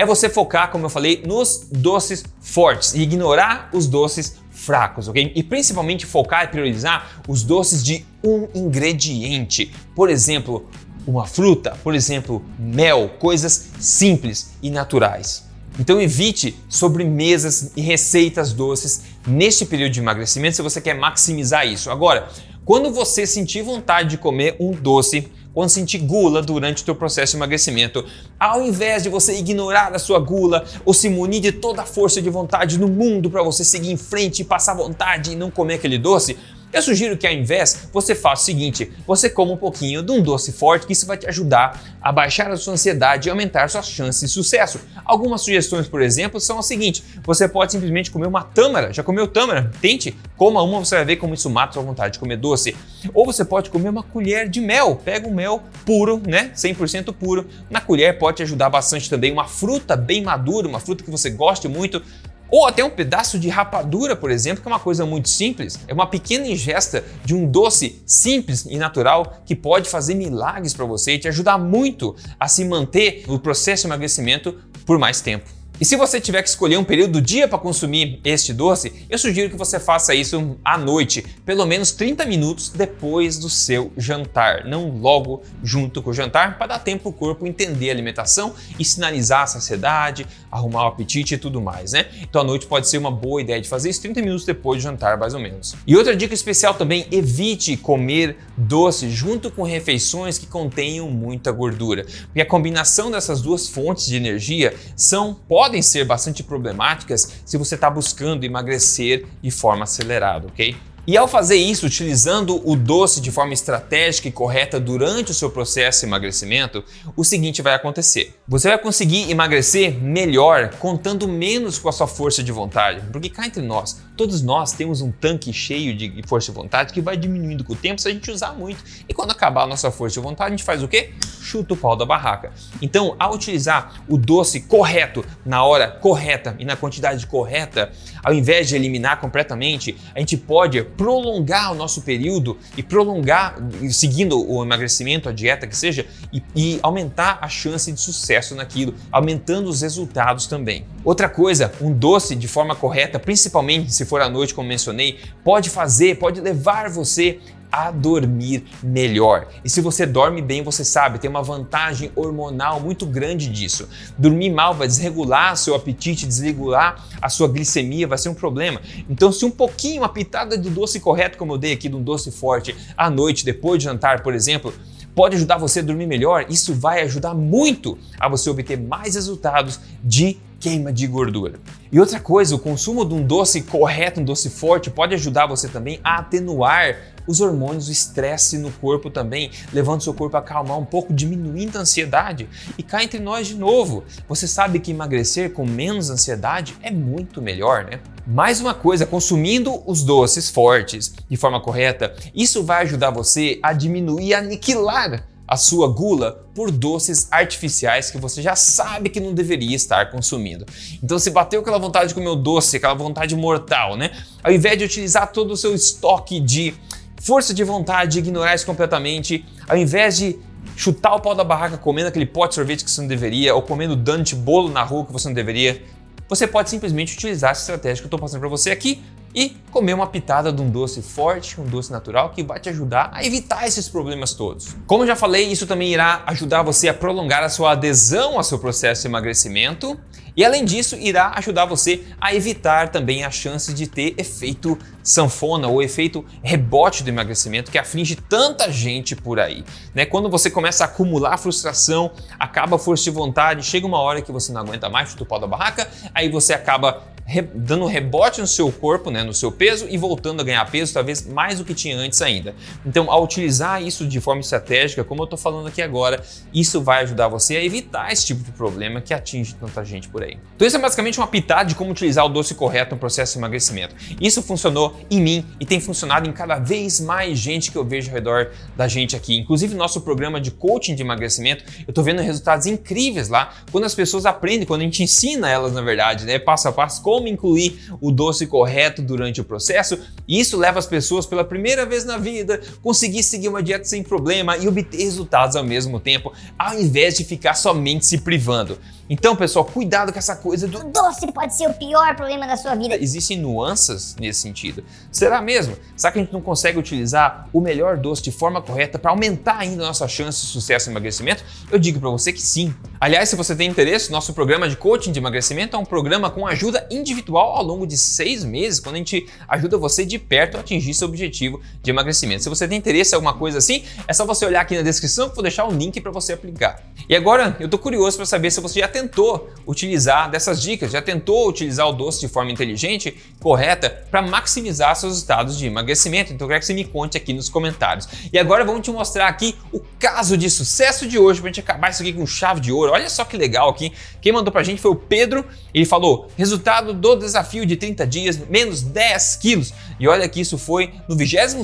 é 0.00 0.06
você 0.06 0.30
focar, 0.30 0.70
como 0.70 0.86
eu 0.86 0.88
falei, 0.88 1.22
nos 1.26 1.68
doces 1.70 2.24
fortes 2.40 2.94
e 2.94 3.02
ignorar 3.02 3.68
os 3.70 3.86
doces 3.86 4.36
fracos, 4.50 5.08
ok? 5.08 5.30
E 5.34 5.42
principalmente 5.42 6.06
focar 6.06 6.44
e 6.44 6.48
priorizar 6.48 7.20
os 7.28 7.42
doces 7.42 7.84
de 7.84 8.06
um 8.24 8.48
ingrediente. 8.54 9.70
Por 9.94 10.08
exemplo, 10.08 10.66
uma 11.06 11.26
fruta, 11.26 11.76
por 11.84 11.94
exemplo, 11.94 12.42
mel, 12.58 13.10
coisas 13.18 13.72
simples 13.78 14.52
e 14.62 14.70
naturais. 14.70 15.46
Então 15.78 16.00
evite 16.00 16.56
sobremesas 16.66 17.72
e 17.76 17.82
receitas 17.82 18.54
doces 18.54 19.02
neste 19.26 19.66
período 19.66 19.92
de 19.92 20.00
emagrecimento 20.00 20.56
se 20.56 20.62
você 20.62 20.80
quer 20.80 20.94
maximizar 20.94 21.66
isso. 21.66 21.90
Agora, 21.90 22.26
quando 22.64 22.90
você 22.90 23.26
sentir 23.26 23.60
vontade 23.60 24.08
de 24.08 24.16
comer 24.16 24.56
um 24.58 24.72
doce, 24.72 25.28
quando 25.52 25.70
sentir 25.70 25.98
gula 25.98 26.42
durante 26.42 26.82
o 26.82 26.84
teu 26.84 26.94
processo 26.94 27.32
de 27.32 27.38
emagrecimento, 27.38 28.04
ao 28.38 28.62
invés 28.62 29.02
de 29.02 29.08
você 29.08 29.36
ignorar 29.36 29.94
a 29.94 29.98
sua 29.98 30.18
gula 30.18 30.64
ou 30.84 30.94
se 30.94 31.08
munir 31.08 31.40
de 31.40 31.52
toda 31.52 31.82
a 31.82 31.86
força 31.86 32.22
de 32.22 32.30
vontade 32.30 32.78
no 32.78 32.88
mundo 32.88 33.30
para 33.30 33.42
você 33.42 33.64
seguir 33.64 33.90
em 33.90 33.96
frente 33.96 34.42
e 34.42 34.44
passar 34.44 34.74
vontade 34.74 35.32
e 35.32 35.36
não 35.36 35.50
comer 35.50 35.74
aquele 35.74 35.98
doce, 35.98 36.36
eu 36.72 36.82
sugiro 36.82 37.16
que 37.16 37.26
ao 37.26 37.32
invés 37.32 37.88
você 37.92 38.14
faça 38.14 38.42
o 38.42 38.44
seguinte: 38.44 38.92
você 39.06 39.28
coma 39.28 39.52
um 39.52 39.56
pouquinho 39.56 40.02
de 40.02 40.12
um 40.12 40.22
doce 40.22 40.52
forte, 40.52 40.86
que 40.86 40.92
isso 40.92 41.06
vai 41.06 41.16
te 41.16 41.26
ajudar 41.26 41.80
a 42.00 42.12
baixar 42.12 42.50
a 42.50 42.56
sua 42.56 42.74
ansiedade 42.74 43.28
e 43.28 43.30
aumentar 43.30 43.68
suas 43.68 43.88
chances 43.88 44.28
de 44.28 44.34
sucesso. 44.34 44.80
Algumas 45.04 45.42
sugestões, 45.42 45.88
por 45.88 46.00
exemplo, 46.00 46.40
são 46.40 46.58
o 46.58 46.62
seguinte: 46.62 47.02
você 47.24 47.48
pode 47.48 47.72
simplesmente 47.72 48.10
comer 48.10 48.26
uma 48.26 48.42
tâmara. 48.42 48.92
Já 48.92 49.02
comeu 49.02 49.26
tâmara? 49.26 49.70
Tente, 49.80 50.16
coma 50.36 50.62
uma, 50.62 50.78
você 50.78 50.96
vai 50.96 51.04
ver 51.04 51.16
como 51.16 51.34
isso 51.34 51.50
mata 51.50 51.74
sua 51.74 51.82
vontade 51.82 52.14
de 52.14 52.18
comer 52.18 52.36
doce. 52.36 52.76
Ou 53.14 53.26
você 53.26 53.44
pode 53.44 53.70
comer 53.70 53.88
uma 53.88 54.02
colher 54.02 54.48
de 54.48 54.60
mel. 54.60 54.96
Pega 54.96 55.28
um 55.28 55.34
mel 55.34 55.62
puro, 55.84 56.22
né? 56.26 56.50
100% 56.54 57.12
puro. 57.14 57.46
Na 57.68 57.80
colher 57.80 58.18
pode 58.18 58.38
te 58.38 58.42
ajudar 58.42 58.70
bastante 58.70 59.08
também 59.10 59.32
uma 59.32 59.46
fruta 59.46 59.96
bem 59.96 60.22
madura, 60.22 60.68
uma 60.68 60.80
fruta 60.80 61.02
que 61.02 61.10
você 61.10 61.30
goste 61.30 61.66
muito. 61.68 62.02
Ou 62.50 62.66
até 62.66 62.84
um 62.84 62.90
pedaço 62.90 63.38
de 63.38 63.48
rapadura, 63.48 64.16
por 64.16 64.30
exemplo, 64.30 64.62
que 64.62 64.68
é 64.68 64.72
uma 64.72 64.80
coisa 64.80 65.06
muito 65.06 65.28
simples. 65.28 65.78
É 65.86 65.94
uma 65.94 66.06
pequena 66.06 66.46
ingesta 66.46 67.04
de 67.24 67.34
um 67.34 67.46
doce 67.46 68.02
simples 68.04 68.66
e 68.66 68.76
natural 68.76 69.40
que 69.44 69.54
pode 69.54 69.88
fazer 69.88 70.14
milagres 70.14 70.74
para 70.74 70.84
você 70.84 71.14
e 71.14 71.18
te 71.18 71.28
ajudar 71.28 71.58
muito 71.58 72.16
a 72.38 72.48
se 72.48 72.64
manter 72.64 73.24
no 73.26 73.38
processo 73.38 73.82
de 73.82 73.88
emagrecimento 73.88 74.58
por 74.84 74.98
mais 74.98 75.20
tempo. 75.20 75.59
E 75.80 75.84
se 75.86 75.96
você 75.96 76.20
tiver 76.20 76.42
que 76.42 76.48
escolher 76.50 76.76
um 76.76 76.84
período 76.84 77.12
do 77.12 77.22
dia 77.22 77.48
para 77.48 77.58
consumir 77.58 78.20
este 78.22 78.52
doce, 78.52 78.92
eu 79.08 79.16
sugiro 79.16 79.48
que 79.48 79.56
você 79.56 79.80
faça 79.80 80.14
isso 80.14 80.58
à 80.62 80.76
noite, 80.76 81.24
pelo 81.46 81.64
menos 81.64 81.90
30 81.90 82.26
minutos 82.26 82.68
depois 82.68 83.38
do 83.38 83.48
seu 83.48 83.90
jantar, 83.96 84.66
não 84.66 84.90
logo 84.90 85.42
junto 85.64 86.02
com 86.02 86.10
o 86.10 86.12
jantar, 86.12 86.58
para 86.58 86.66
dar 86.66 86.80
tempo 86.80 87.04
para 87.04 87.10
o 87.10 87.12
corpo 87.14 87.46
entender 87.46 87.88
a 87.88 87.92
alimentação 87.94 88.54
e 88.78 88.84
sinalizar 88.84 89.44
a 89.44 89.46
saciedade, 89.46 90.26
arrumar 90.52 90.84
o 90.84 90.88
apetite 90.88 91.32
e 91.32 91.38
tudo 91.38 91.62
mais, 91.62 91.92
né? 91.92 92.08
Então 92.20 92.42
à 92.42 92.44
noite 92.44 92.66
pode 92.66 92.86
ser 92.86 92.98
uma 92.98 93.10
boa 93.10 93.40
ideia 93.40 93.58
de 93.58 93.66
fazer 93.66 93.88
isso 93.88 94.02
30 94.02 94.20
minutos 94.20 94.44
depois 94.44 94.80
do 94.80 94.82
jantar, 94.82 95.16
mais 95.16 95.32
ou 95.32 95.40
menos. 95.40 95.74
E 95.86 95.96
outra 95.96 96.14
dica 96.14 96.34
especial 96.34 96.74
também, 96.74 97.06
evite 97.10 97.74
comer 97.78 98.36
doce 98.54 99.08
junto 99.08 99.50
com 99.50 99.62
refeições 99.62 100.36
que 100.36 100.46
contenham 100.46 101.08
muita 101.10 101.50
gordura, 101.50 102.04
porque 102.26 102.42
a 102.42 102.46
combinação 102.46 103.10
dessas 103.10 103.40
duas 103.40 103.66
fontes 103.66 104.04
de 104.04 104.16
energia 104.16 104.74
são 104.94 105.38
podem 105.70 105.82
ser 105.82 106.04
bastante 106.04 106.42
problemáticas 106.42 107.42
se 107.46 107.56
você 107.56 107.76
está 107.76 107.88
buscando 107.88 108.42
emagrecer 108.42 109.24
de 109.40 109.52
forma 109.52 109.84
acelerada, 109.84 110.48
ok? 110.48 110.76
E 111.10 111.16
ao 111.16 111.26
fazer 111.26 111.56
isso, 111.56 111.86
utilizando 111.86 112.62
o 112.64 112.76
doce 112.76 113.20
de 113.20 113.32
forma 113.32 113.52
estratégica 113.52 114.28
e 114.28 114.30
correta 114.30 114.78
durante 114.78 115.32
o 115.32 115.34
seu 115.34 115.50
processo 115.50 116.02
de 116.02 116.06
emagrecimento, 116.06 116.84
o 117.16 117.24
seguinte 117.24 117.60
vai 117.62 117.74
acontecer: 117.74 118.38
você 118.46 118.68
vai 118.68 118.78
conseguir 118.78 119.28
emagrecer 119.28 120.00
melhor 120.00 120.70
contando 120.78 121.26
menos 121.26 121.80
com 121.80 121.88
a 121.88 121.92
sua 121.92 122.06
força 122.06 122.44
de 122.44 122.52
vontade, 122.52 123.02
porque 123.10 123.28
cá 123.28 123.44
entre 123.44 123.60
nós, 123.60 124.00
todos 124.16 124.40
nós 124.40 124.70
temos 124.70 125.00
um 125.00 125.10
tanque 125.10 125.52
cheio 125.52 125.96
de 125.96 126.22
força 126.28 126.52
de 126.52 126.56
vontade 126.56 126.92
que 126.92 127.00
vai 127.00 127.16
diminuindo 127.16 127.64
com 127.64 127.72
o 127.72 127.76
tempo 127.76 128.00
se 128.00 128.06
a 128.06 128.12
gente 128.12 128.30
usar 128.30 128.52
muito. 128.52 128.84
E 129.08 129.12
quando 129.12 129.32
acabar 129.32 129.64
a 129.64 129.66
nossa 129.66 129.90
força 129.90 130.14
de 130.14 130.20
vontade, 130.20 130.54
a 130.54 130.56
gente 130.56 130.64
faz 130.64 130.80
o 130.80 130.86
quê? 130.86 131.10
Chuta 131.40 131.74
o 131.74 131.76
pau 131.76 131.96
da 131.96 132.06
barraca. 132.06 132.52
Então, 132.80 133.16
ao 133.18 133.34
utilizar 133.34 134.04
o 134.06 134.16
doce 134.16 134.60
correto 134.60 135.24
na 135.44 135.64
hora 135.64 135.90
correta 135.90 136.54
e 136.60 136.64
na 136.64 136.76
quantidade 136.76 137.26
correta, 137.26 137.90
ao 138.22 138.32
invés 138.32 138.68
de 138.68 138.76
eliminar 138.76 139.20
completamente, 139.20 139.96
a 140.14 140.20
gente 140.20 140.36
pode 140.36 140.78
prolongar 141.00 141.72
o 141.72 141.74
nosso 141.74 142.02
período 142.02 142.58
e 142.76 142.82
prolongar, 142.82 143.56
seguindo 143.90 144.46
o 144.46 144.62
emagrecimento, 144.62 145.30
a 145.30 145.32
dieta 145.32 145.66
que 145.66 145.74
seja, 145.74 146.04
e, 146.30 146.42
e 146.54 146.78
aumentar 146.82 147.38
a 147.40 147.48
chance 147.48 147.90
de 147.90 147.98
sucesso 147.98 148.54
naquilo, 148.54 148.94
aumentando 149.10 149.70
os 149.70 149.80
resultados 149.80 150.46
também. 150.46 150.84
Outra 151.02 151.26
coisa, 151.26 151.72
um 151.80 151.90
doce 151.90 152.36
de 152.36 152.46
forma 152.46 152.76
correta, 152.76 153.18
principalmente 153.18 153.94
se 153.94 154.04
for 154.04 154.20
à 154.20 154.28
noite, 154.28 154.52
como 154.52 154.68
mencionei, 154.68 155.18
pode 155.42 155.70
fazer, 155.70 156.18
pode 156.18 156.38
levar 156.38 156.90
você 156.90 157.40
a 157.70 157.90
dormir 157.90 158.64
melhor. 158.82 159.48
E 159.64 159.70
se 159.70 159.80
você 159.80 160.06
dorme 160.06 160.42
bem, 160.42 160.62
você 160.62 160.84
sabe, 160.84 161.18
tem 161.18 161.30
uma 161.30 161.42
vantagem 161.42 162.10
hormonal 162.14 162.80
muito 162.80 163.06
grande 163.06 163.48
disso. 163.48 163.88
Dormir 164.18 164.50
mal 164.50 164.74
vai 164.74 164.86
desregular 164.86 165.56
seu 165.56 165.74
apetite, 165.74 166.26
desregular 166.26 167.04
a 167.20 167.28
sua 167.28 167.48
glicemia, 167.48 168.06
vai 168.06 168.18
ser 168.18 168.28
um 168.28 168.34
problema. 168.34 168.80
Então, 169.08 169.32
se 169.32 169.44
um 169.44 169.50
pouquinho, 169.50 170.02
uma 170.02 170.08
pitada 170.08 170.56
de 170.56 170.70
doce 170.70 171.00
correto, 171.00 171.38
como 171.38 171.54
eu 171.54 171.58
dei 171.58 171.72
aqui, 171.72 171.88
de 171.88 171.96
um 171.96 172.02
doce 172.02 172.30
forte 172.30 172.74
à 172.96 173.08
noite, 173.10 173.44
depois 173.44 173.78
de 173.78 173.84
jantar, 173.84 174.22
por 174.22 174.34
exemplo, 174.34 174.72
pode 175.14 175.36
ajudar 175.36 175.58
você 175.58 175.80
a 175.80 175.82
dormir 175.82 176.06
melhor, 176.06 176.46
isso 176.48 176.74
vai 176.74 177.02
ajudar 177.02 177.34
muito 177.34 177.98
a 178.18 178.28
você 178.28 178.48
obter 178.48 178.78
mais 178.78 179.14
resultados 179.14 179.80
de 180.02 180.38
queima 180.60 180.92
de 180.92 181.06
gordura. 181.06 181.58
E 181.90 181.98
outra 181.98 182.20
coisa, 182.20 182.54
o 182.54 182.58
consumo 182.58 183.04
de 183.04 183.14
um 183.14 183.26
doce 183.26 183.62
correto, 183.62 184.20
um 184.20 184.24
doce 184.24 184.50
forte, 184.50 184.90
pode 184.90 185.14
ajudar 185.14 185.46
você 185.46 185.66
também 185.66 185.98
a 186.04 186.18
atenuar 186.18 186.96
os 187.26 187.40
hormônios, 187.40 187.88
o 187.88 187.92
estresse 187.92 188.58
no 188.58 188.70
corpo 188.72 189.08
também, 189.08 189.50
levando 189.72 190.02
seu 190.02 190.12
corpo 190.12 190.36
a 190.36 190.40
acalmar 190.40 190.78
um 190.78 190.84
pouco, 190.84 191.12
diminuindo 191.12 191.78
a 191.78 191.80
ansiedade. 191.80 192.48
E 192.76 192.82
cá 192.82 193.02
entre 193.02 193.18
nós 193.18 193.46
de 193.46 193.54
novo, 193.54 194.04
você 194.28 194.46
sabe 194.46 194.80
que 194.80 194.90
emagrecer 194.90 195.52
com 195.52 195.64
menos 195.64 196.10
ansiedade 196.10 196.76
é 196.82 196.90
muito 196.90 197.40
melhor, 197.40 197.84
né? 197.84 198.00
Mais 198.26 198.60
uma 198.60 198.74
coisa, 198.74 199.06
consumindo 199.06 199.82
os 199.86 200.02
doces 200.02 200.50
fortes 200.50 201.14
de 201.28 201.36
forma 201.36 201.60
correta, 201.60 202.14
isso 202.34 202.62
vai 202.62 202.82
ajudar 202.82 203.10
você 203.10 203.58
a 203.62 203.72
diminuir, 203.72 204.34
aniquilar 204.34 205.29
a 205.50 205.56
sua 205.56 205.88
gula 205.88 206.46
por 206.54 206.70
doces 206.70 207.26
artificiais 207.28 208.08
que 208.08 208.18
você 208.18 208.40
já 208.40 208.54
sabe 208.54 209.10
que 209.10 209.18
não 209.18 209.34
deveria 209.34 209.74
estar 209.74 210.08
consumindo. 210.08 210.64
Então, 211.02 211.18
se 211.18 211.28
bateu 211.28 211.60
aquela 211.60 211.76
vontade 211.76 212.10
de 212.10 212.14
comer 212.14 212.28
o 212.28 212.36
doce, 212.36 212.76
aquela 212.76 212.94
vontade 212.94 213.34
mortal, 213.34 213.96
né? 213.96 214.12
Ao 214.44 214.52
invés 214.52 214.78
de 214.78 214.84
utilizar 214.84 215.32
todo 215.32 215.50
o 215.50 215.56
seu 215.56 215.74
estoque 215.74 216.38
de 216.38 216.72
força 217.20 217.52
de 217.52 217.64
vontade, 217.64 218.20
ignorar 218.20 218.54
isso 218.54 218.64
completamente, 218.64 219.44
ao 219.68 219.76
invés 219.76 220.16
de 220.16 220.38
chutar 220.76 221.16
o 221.16 221.20
pau 221.20 221.34
da 221.34 221.42
barraca 221.42 221.76
comendo 221.76 222.06
aquele 222.06 222.26
pote 222.26 222.50
de 222.50 222.54
sorvete 222.54 222.84
que 222.84 222.90
você 222.90 223.00
não 223.00 223.08
deveria, 223.08 223.52
ou 223.52 223.60
comendo 223.60 223.96
dante 223.96 224.36
bolo 224.36 224.68
na 224.68 224.84
rua 224.84 225.04
que 225.04 225.12
você 225.12 225.26
não 225.26 225.34
deveria, 225.34 225.82
você 226.28 226.46
pode 226.46 226.70
simplesmente 226.70 227.16
utilizar 227.16 227.50
essa 227.50 227.62
estratégia 227.62 227.96
que 227.96 228.04
eu 228.04 228.06
estou 228.06 228.20
passando 228.20 228.38
para 228.38 228.48
você 228.48 228.70
aqui 228.70 229.02
e 229.34 229.56
comer 229.70 229.94
uma 229.94 230.06
pitada 230.06 230.52
de 230.52 230.60
um 230.60 230.68
doce 230.68 231.02
forte, 231.02 231.60
um 231.60 231.64
doce 231.64 231.92
natural 231.92 232.30
que 232.30 232.42
vai 232.42 232.58
te 232.58 232.68
ajudar 232.68 233.10
a 233.12 233.24
evitar 233.24 233.66
esses 233.66 233.88
problemas 233.88 234.34
todos. 234.34 234.76
Como 234.86 235.06
já 235.06 235.14
falei, 235.14 235.46
isso 235.46 235.66
também 235.66 235.92
irá 235.92 236.22
ajudar 236.26 236.62
você 236.62 236.88
a 236.88 236.94
prolongar 236.94 237.42
a 237.42 237.48
sua 237.48 237.72
adesão 237.72 238.36
ao 238.36 238.42
seu 238.42 238.58
processo 238.58 239.02
de 239.02 239.08
emagrecimento 239.08 239.98
e 240.36 240.44
além 240.44 240.64
disso, 240.64 240.96
irá 240.96 241.32
ajudar 241.36 241.66
você 241.66 242.04
a 242.20 242.34
evitar 242.34 242.88
também 242.88 243.24
a 243.24 243.30
chance 243.30 243.72
de 243.72 243.86
ter 243.86 244.14
efeito 244.16 244.78
sanfona 245.02 245.68
ou 245.68 245.82
efeito 245.82 246.24
rebote 246.42 247.02
do 247.02 247.08
emagrecimento 247.08 247.70
que 247.70 247.78
aflige 247.78 248.16
tanta 248.16 248.70
gente 248.70 249.16
por 249.16 249.40
aí. 249.40 249.64
Né? 249.94 250.06
Quando 250.06 250.30
você 250.30 250.50
começa 250.50 250.84
a 250.84 250.86
acumular 250.86 251.36
frustração, 251.36 252.12
acaba 252.38 252.76
a 252.76 252.78
força 252.78 253.04
de 253.04 253.10
vontade, 253.10 253.62
chega 253.62 253.86
uma 253.86 253.98
hora 253.98 254.22
que 254.22 254.30
você 254.30 254.52
não 254.52 254.60
aguenta 254.60 254.88
mais, 254.88 255.10
chuta 255.10 255.24
o 255.24 255.26
pau 255.26 255.38
da 255.38 255.46
barraca, 255.46 255.90
aí 256.14 256.28
você 256.28 256.52
acaba 256.52 257.02
re, 257.30 257.42
dando 257.42 257.86
rebote 257.86 258.40
no 258.40 258.46
seu 258.46 258.70
corpo, 258.72 259.10
né, 259.10 259.22
no 259.22 259.32
seu 259.32 259.52
peso 259.52 259.86
e 259.88 259.96
voltando 259.96 260.40
a 260.40 260.44
ganhar 260.44 260.68
peso, 260.68 260.92
talvez 260.92 261.24
mais 261.24 261.58
do 261.58 261.64
que 261.64 261.72
tinha 261.72 261.96
antes 261.96 262.20
ainda. 262.20 262.54
Então, 262.84 263.10
ao 263.10 263.22
utilizar 263.22 263.80
isso 263.80 264.04
de 264.04 264.20
forma 264.20 264.40
estratégica, 264.40 265.04
como 265.04 265.22
eu 265.22 265.24
estou 265.24 265.38
falando 265.38 265.68
aqui 265.68 265.80
agora, 265.80 266.20
isso 266.52 266.82
vai 266.82 267.04
ajudar 267.04 267.28
você 267.28 267.56
a 267.56 267.64
evitar 267.64 268.12
esse 268.12 268.26
tipo 268.26 268.42
de 268.42 268.50
problema 268.50 269.00
que 269.00 269.14
atinge 269.14 269.54
tanta 269.54 269.84
gente 269.84 270.08
por 270.08 270.24
aí. 270.24 270.38
Então, 270.56 270.66
isso 270.66 270.76
é 270.76 270.80
basicamente 270.80 271.18
uma 271.18 271.28
pitada 271.28 271.68
de 271.68 271.76
como 271.76 271.92
utilizar 271.92 272.26
o 272.26 272.28
doce 272.28 272.54
correto 272.54 272.96
no 272.96 272.98
processo 272.98 273.34
de 273.34 273.38
emagrecimento. 273.38 273.94
Isso 274.20 274.42
funcionou 274.42 275.00
em 275.08 275.20
mim 275.20 275.46
e 275.60 275.64
tem 275.64 275.78
funcionado 275.78 276.28
em 276.28 276.32
cada 276.32 276.58
vez 276.58 277.00
mais 277.00 277.38
gente 277.38 277.70
que 277.70 277.78
eu 277.78 277.84
vejo 277.84 278.08
ao 278.08 278.14
redor 278.14 278.50
da 278.76 278.88
gente 278.88 279.14
aqui. 279.14 279.38
Inclusive, 279.38 279.74
nosso 279.76 280.00
programa 280.00 280.40
de 280.40 280.50
coaching 280.50 280.96
de 280.96 281.02
emagrecimento, 281.02 281.64
eu 281.86 281.90
estou 281.90 282.02
vendo 282.02 282.20
resultados 282.22 282.66
incríveis 282.66 283.28
lá 283.28 283.54
quando 283.70 283.84
as 283.84 283.94
pessoas 283.94 284.26
aprendem, 284.26 284.66
quando 284.66 284.80
a 284.80 284.84
gente 284.84 285.02
ensina 285.02 285.48
elas, 285.48 285.72
na 285.72 285.82
verdade, 285.82 286.24
né, 286.24 286.38
passo 286.38 286.66
a 286.66 286.72
passo, 286.72 287.00
como 287.02 287.19
como 287.20 287.28
incluir 287.28 287.78
o 288.00 288.10
doce 288.10 288.46
correto 288.46 289.02
durante 289.02 289.42
o 289.42 289.44
processo. 289.44 289.98
E 290.26 290.40
isso 290.40 290.56
leva 290.56 290.78
as 290.78 290.86
pessoas 290.86 291.26
pela 291.26 291.44
primeira 291.44 291.84
vez 291.84 292.04
na 292.04 292.16
vida 292.16 292.60
conseguir 292.82 293.22
seguir 293.22 293.48
uma 293.48 293.62
dieta 293.62 293.84
sem 293.84 294.02
problema 294.02 294.56
e 294.56 294.66
obter 294.66 295.04
resultados 295.04 295.54
ao 295.54 295.64
mesmo 295.64 296.00
tempo, 296.00 296.32
ao 296.58 296.74
invés 296.80 297.16
de 297.16 297.24
ficar 297.24 297.54
somente 297.54 298.06
se 298.06 298.18
privando. 298.18 298.78
Então, 299.12 299.34
pessoal, 299.34 299.64
cuidado 299.64 300.12
com 300.12 300.18
essa 300.20 300.36
coisa 300.36 300.68
do 300.68 300.84
doce 300.84 301.32
pode 301.32 301.56
ser 301.56 301.68
o 301.68 301.74
pior 301.74 302.14
problema 302.14 302.46
da 302.46 302.56
sua 302.56 302.76
vida. 302.76 302.96
Existem 302.96 303.36
nuances 303.36 304.14
nesse 304.20 304.40
sentido. 304.40 304.84
Será 305.10 305.42
mesmo? 305.42 305.76
Será 305.96 306.12
que 306.12 306.20
a 306.20 306.22
gente 306.22 306.32
não 306.32 306.40
consegue 306.40 306.78
utilizar 306.78 307.48
o 307.52 307.60
melhor 307.60 307.96
doce 307.96 308.22
de 308.22 308.30
forma 308.30 308.62
correta 308.62 309.00
para 309.00 309.10
aumentar 309.10 309.58
ainda 309.58 309.82
a 309.82 309.86
nossa 309.88 310.06
chance 310.06 310.46
de 310.46 310.52
sucesso 310.52 310.88
em 310.88 310.92
emagrecimento? 310.92 311.44
Eu 311.72 311.78
digo 311.80 311.98
para 311.98 312.08
você 312.08 312.32
que 312.32 312.40
sim. 312.40 312.72
Aliás, 313.00 313.28
se 313.28 313.34
você 313.34 313.56
tem 313.56 313.68
interesse, 313.68 314.12
nosso 314.12 314.32
programa 314.32 314.68
de 314.68 314.76
coaching 314.76 315.10
de 315.10 315.18
emagrecimento 315.18 315.74
é 315.74 315.78
um 315.78 315.84
programa 315.84 316.30
com 316.30 316.46
ajuda 316.46 316.86
individual 316.88 317.09
ao 317.36 317.62
longo 317.62 317.86
de 317.86 317.96
seis 317.96 318.44
meses, 318.44 318.80
quando 318.80 318.94
a 318.96 318.98
gente 318.98 319.26
ajuda 319.48 319.76
você 319.76 320.04
de 320.04 320.18
perto 320.18 320.56
a 320.56 320.60
atingir 320.60 320.94
seu 320.94 321.08
objetivo 321.08 321.60
de 321.82 321.90
emagrecimento. 321.90 322.42
Se 322.42 322.48
você 322.48 322.66
tem 322.66 322.78
interesse 322.78 323.14
em 323.14 323.16
alguma 323.16 323.34
coisa 323.34 323.58
assim, 323.58 323.84
é 324.06 324.12
só 324.12 324.24
você 324.24 324.46
olhar 324.46 324.60
aqui 324.60 324.76
na 324.76 324.82
descrição 324.82 325.28
que 325.28 325.34
vou 325.34 325.42
deixar 325.42 325.66
o 325.66 325.72
link 325.72 326.00
para 326.00 326.10
você 326.10 326.32
aplicar. 326.32 326.82
E 327.08 327.16
agora, 327.16 327.56
eu 327.58 327.68
tô 327.68 327.78
curioso 327.78 328.16
para 328.16 328.26
saber 328.26 328.50
se 328.50 328.60
você 328.60 328.80
já 328.80 328.88
tentou 328.88 329.50
utilizar 329.66 330.30
dessas 330.30 330.62
dicas, 330.62 330.92
já 330.92 331.02
tentou 331.02 331.48
utilizar 331.48 331.88
o 331.88 331.92
doce 331.92 332.20
de 332.20 332.28
forma 332.28 332.50
inteligente, 332.50 333.16
correta, 333.40 333.90
para 334.10 334.22
maximizar 334.22 334.94
seus 334.94 335.14
resultados 335.14 335.58
de 335.58 335.66
emagrecimento. 335.66 336.32
Então 336.32 336.44
eu 336.44 336.50
quero 336.50 336.60
que 336.60 336.66
você 336.66 336.74
me 336.74 336.84
conte 336.84 337.16
aqui 337.16 337.32
nos 337.32 337.48
comentários. 337.48 338.06
E 338.32 338.38
agora 338.38 338.64
vamos 338.64 338.82
te 338.82 338.90
mostrar 338.90 339.26
aqui 339.28 339.56
o 339.72 339.80
caso 339.98 340.36
de 340.36 340.48
sucesso 340.50 341.08
de 341.08 341.18
hoje, 341.18 341.40
para 341.40 341.48
a 341.48 341.52
gente 341.52 341.60
acabar 341.60 341.90
isso 341.90 342.02
aqui 342.02 342.12
com 342.12 342.26
chave 342.26 342.60
de 342.60 342.70
ouro. 342.70 342.92
Olha 342.92 343.08
só 343.08 343.24
que 343.24 343.36
legal 343.36 343.70
aqui. 343.70 343.92
Quem 344.20 344.32
mandou 344.32 344.52
para 344.52 344.60
a 344.60 344.64
gente 344.64 344.80
foi 344.80 344.90
o 344.90 344.96
Pedro. 344.96 345.44
Ele 345.72 345.86
falou: 345.86 346.30
resultado 346.36 346.92
do 346.92 347.16
desafio 347.16 347.64
de 347.64 347.76
30 347.76 348.06
dias, 348.06 348.38
menos 348.48 348.82
10 348.82 349.36
quilos. 349.36 349.72
E 349.98 350.06
olha 350.06 350.28
que 350.28 350.40
isso 350.40 350.58
foi 350.58 350.92
no 351.08 351.16
26 351.16 351.54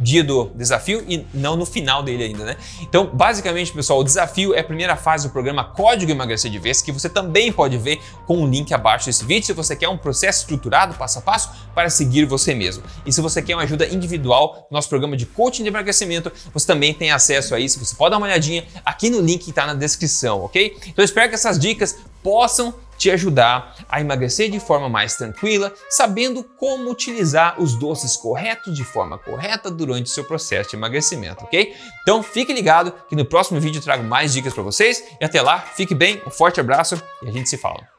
dia 0.00 0.24
do 0.24 0.50
desafio 0.54 1.04
e 1.06 1.26
não 1.34 1.56
no 1.56 1.66
final 1.66 2.02
dele 2.02 2.24
ainda, 2.24 2.44
né? 2.44 2.56
Então, 2.80 3.06
basicamente, 3.06 3.72
pessoal, 3.72 4.00
o 4.00 4.04
desafio 4.04 4.54
é 4.54 4.60
a 4.60 4.64
primeira 4.64 4.96
fase 4.96 5.28
do 5.28 5.32
programa 5.32 5.62
Código 5.62 6.10
Emagrecer 6.10 6.50
de 6.50 6.58
Vez, 6.58 6.80
que 6.80 6.90
você 6.90 7.08
também 7.08 7.52
pode 7.52 7.76
ver 7.76 8.00
com 8.26 8.42
o 8.42 8.46
link 8.46 8.72
abaixo 8.72 9.06
desse 9.06 9.24
vídeo 9.24 9.46
se 9.46 9.52
você 9.52 9.76
quer 9.76 9.88
um 9.88 9.98
processo 9.98 10.40
estruturado, 10.40 10.94
passo 10.94 11.18
a 11.18 11.22
passo, 11.22 11.50
para 11.74 11.90
seguir 11.90 12.24
você 12.24 12.54
mesmo. 12.54 12.82
E 13.04 13.12
se 13.12 13.20
você 13.20 13.42
quer 13.42 13.54
uma 13.54 13.62
ajuda 13.62 13.86
individual, 13.86 14.66
nosso 14.70 14.88
programa 14.88 15.16
de 15.16 15.26
coaching 15.26 15.62
de 15.62 15.68
emagrecimento, 15.68 16.32
você 16.52 16.66
também 16.66 16.94
tem 16.94 17.10
acesso 17.10 17.54
a 17.54 17.60
isso. 17.60 17.84
Você 17.84 17.94
pode 17.94 18.12
dar 18.12 18.16
uma 18.16 18.26
olhadinha 18.26 18.64
aqui 18.84 19.10
no 19.10 19.20
link 19.20 19.44
que 19.44 19.50
está 19.50 19.66
na 19.66 19.74
descrição, 19.74 20.44
ok? 20.44 20.76
Então, 20.82 20.94
eu 20.98 21.04
espero 21.04 21.28
que 21.28 21.34
essas 21.34 21.58
dicas 21.58 21.96
possam 22.22 22.74
te 23.00 23.10
ajudar 23.10 23.74
a 23.88 23.98
emagrecer 23.98 24.50
de 24.50 24.60
forma 24.60 24.86
mais 24.86 25.16
tranquila, 25.16 25.72
sabendo 25.88 26.44
como 26.44 26.90
utilizar 26.90 27.58
os 27.60 27.74
doces 27.74 28.14
corretos 28.14 28.76
de 28.76 28.84
forma 28.84 29.16
correta 29.16 29.70
durante 29.70 30.06
o 30.06 30.10
seu 30.10 30.22
processo 30.22 30.70
de 30.70 30.76
emagrecimento, 30.76 31.42
ok? 31.44 31.74
Então 32.02 32.22
fique 32.22 32.52
ligado 32.52 32.92
que 33.08 33.16
no 33.16 33.24
próximo 33.24 33.58
vídeo 33.58 33.78
eu 33.78 33.82
trago 33.82 34.04
mais 34.04 34.34
dicas 34.34 34.52
para 34.52 34.62
vocês 34.62 35.02
e 35.18 35.24
até 35.24 35.40
lá, 35.40 35.60
fique 35.60 35.94
bem, 35.94 36.20
um 36.26 36.30
forte 36.30 36.60
abraço 36.60 37.02
e 37.22 37.28
a 37.28 37.32
gente 37.32 37.48
se 37.48 37.56
fala. 37.56 37.89